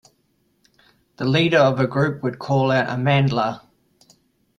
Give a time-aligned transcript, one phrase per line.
[1.17, 3.61] The leader of a group would call out Amandla!